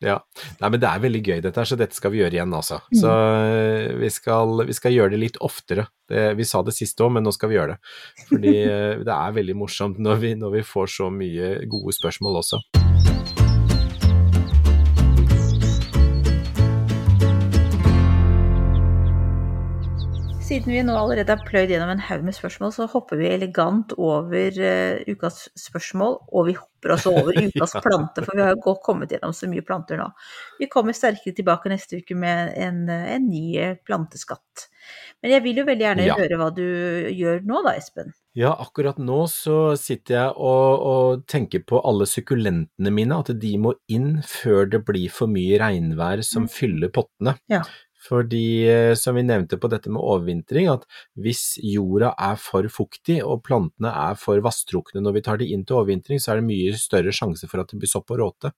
[0.04, 0.18] Ja.
[0.61, 2.80] Nei, men det er veldig gøy dette her, så dette skal vi gjøre igjen, altså.
[2.92, 2.98] Mm.
[3.00, 3.14] Så
[3.50, 5.88] eh, vi skal, vi skal gjøre det litt oftere.
[6.08, 7.96] Det, vi sa det sist òg, men nå skal vi gjøre det.
[8.30, 12.44] Fordi eh, det er veldig morsomt når vi, når vi får så mye gode spørsmål
[12.44, 12.62] også.
[20.59, 23.92] Siden vi nå allerede har pløyd gjennom en haug med spørsmål, så hopper vi elegant
[23.94, 28.75] over uh, ukas spørsmål, og vi hopper også over ukas plante, for vi har jo
[28.83, 30.09] kommet gjennom så mye planter nå.
[30.59, 34.66] Vi kommer sterkere tilbake neste uke med en, en ny eh, planteskatt.
[35.23, 36.18] Men jeg vil jo veldig gjerne Ja.
[36.18, 36.66] høre hva du
[37.14, 38.11] gjør nå da, Espen.
[38.38, 43.55] Ja, akkurat nå så sitter jeg og, og tenker på alle sukkulentene mine, at de
[43.62, 47.38] må inn før det blir for mye regnvær som fyller pottene.
[47.51, 47.62] Ja.
[47.98, 50.87] Fordi, eh, som vi nevnte på dette med overvintring, at
[51.18, 55.64] hvis jorda er for fuktig og plantene er for vasstrukne når vi tar de inn
[55.66, 58.52] til overvintring, så er det mye større sjanse for at det blir sopp og råte.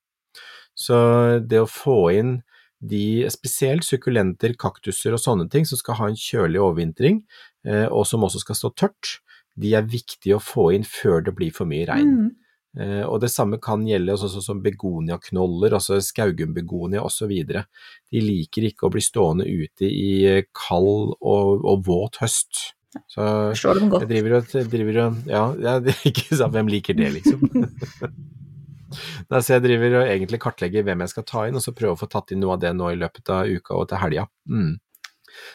[0.76, 0.96] Så
[1.40, 2.36] det å få inn
[2.80, 7.24] de spesielt sukkulenter, kaktuser og sånne ting som skal ha en kjølig overvintring,
[7.68, 9.18] eh, og som også skal stå tørt,
[9.60, 12.14] de er viktige å få inn før det blir for mye regn.
[12.16, 12.30] Mm.
[12.78, 17.32] Eh, Og det samme kan gjelde også sånn som begoniaknoller, altså skaugumbegonia osv.
[17.50, 22.68] De liker ikke å bli stående ute i eh, kald og, og våt høst.
[23.10, 23.22] Så
[23.54, 24.02] Forstår dem godt.
[24.02, 27.42] jeg driver og, driver og Ja, jeg, er ikke sant, hvem liker det, liksom?
[29.30, 31.94] Nei, så jeg driver og egentlig kartlegger hvem jeg skal ta inn, og så prøver
[31.94, 34.24] å få tatt inn noe av det nå i løpet av uka og til helga.
[34.50, 34.72] Mm.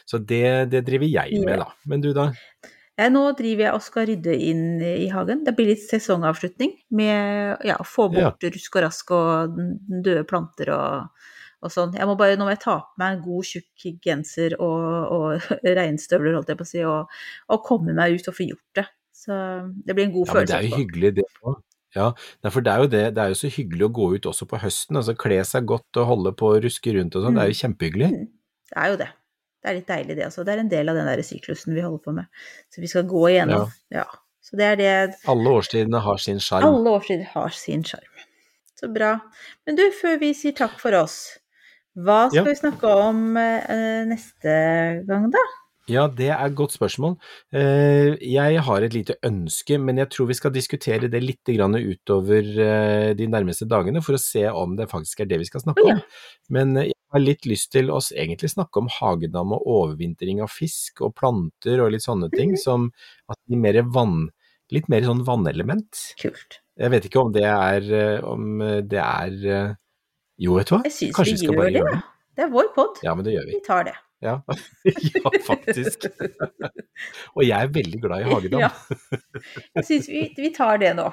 [0.08, 1.68] Så det, det driver jeg med, da.
[1.92, 2.30] Men du, da?
[2.96, 5.44] Ja, nå driver jeg og skal rydde inn i hagen.
[5.44, 9.58] Det blir litt sesongavslutning med ja, få bort rusk og rask og
[10.06, 11.26] døde planter og,
[11.60, 11.98] og sånn.
[12.00, 15.50] Jeg må bare, nå må jeg ta på meg en god, tjukk genser og, og
[15.82, 17.20] regnstøvler, holdt jeg på å si, og,
[17.52, 18.88] og komme meg ut og få gjort det.
[19.26, 19.42] Så
[19.84, 21.60] det blir en god Ja, men det er jo hyggelig det òg.
[21.96, 22.10] Ja,
[22.52, 24.60] for det er jo det, det er jo så hyggelig å gå ut også på
[24.60, 27.54] høsten, altså kle seg godt og holde på å ruske rundt og sånn, det er
[27.54, 28.10] jo kjempehyggelig.
[28.12, 28.26] Mm.
[28.72, 29.08] Det er jo det.
[29.66, 30.44] Det er litt deilig det også.
[30.46, 32.28] Det er en del av den der syklusen vi holder på med.
[32.70, 33.72] Så vi skal gå igjennom.
[33.90, 34.06] Ja.
[34.46, 34.92] Så det er det
[35.32, 36.68] Alle årstidene har sin sjarm.
[36.68, 38.12] Alle årstider har sin sjarm.
[38.78, 39.16] Så bra.
[39.66, 41.18] Men du, før vi sier takk for oss,
[41.98, 42.50] hva skal Ja.
[42.52, 44.56] vi snakke om eh, neste
[45.08, 45.42] gang, da?
[45.90, 47.16] Ja, det er et godt spørsmål.
[47.54, 52.42] Eh, Jeg har et lite ønske, men jeg tror vi skal diskutere det litt utover
[52.42, 55.86] eh, de nærmeste dagene, for å se om det faktisk er det vi skal snakke
[55.86, 56.02] om.
[56.50, 61.04] Men eh, har litt lyst til å egentlig snakke om hagedam og overvintring av fisk
[61.06, 62.90] og planter og litt sånne ting, som
[63.32, 64.30] at de mer vann,
[64.74, 66.02] litt mer sånn vannelement.
[66.22, 66.60] Kult.
[66.76, 69.76] Jeg vet ikke om det er, eh, om det er eh,
[70.42, 70.82] Jo, vet du hva?
[70.84, 71.94] Jeg syns Kanskje vi vi gjør bare det, da.
[71.94, 72.16] det?
[72.36, 72.98] Det er vår pod.
[73.06, 73.54] Ja, men det gjør vi.
[73.56, 73.94] Vi tar det.
[74.26, 74.42] Ja,
[75.16, 76.08] ja faktisk.
[77.38, 78.66] Og jeg er veldig glad i hagedam.
[78.66, 78.72] Ja.
[79.78, 81.08] Jeg syns vi, vi tar det nå.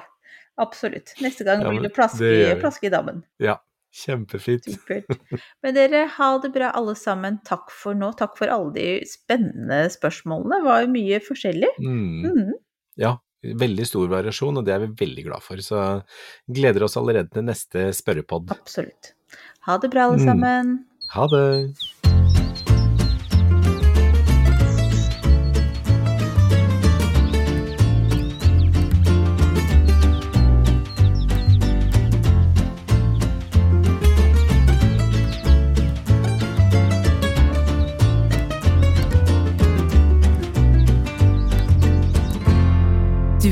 [0.61, 1.15] Absolutt.
[1.23, 3.23] Neste gang Ja, blir det plaske, plaske i dammen.
[3.41, 3.57] Ja,
[3.93, 4.65] kjempefint.
[4.73, 5.05] Supert.
[5.63, 7.37] Men dere, ha det bra alle sammen.
[7.45, 8.09] Takk for nå.
[8.17, 10.57] Takk for alle de spennende spørsmålene.
[10.61, 11.69] Det var jo mye forskjellig.
[11.79, 12.25] Mm.
[12.25, 12.53] Mm.
[13.03, 13.13] Ja,
[13.63, 15.61] veldig stor variasjon, og det er vi veldig glad for.
[15.65, 15.83] Så
[16.49, 18.51] gleder oss allerede til neste spørrepod.
[18.55, 19.13] Absolutt.
[19.69, 20.25] Ha det bra, alle Mm.
[20.31, 20.73] sammen.
[21.13, 21.45] Ha det!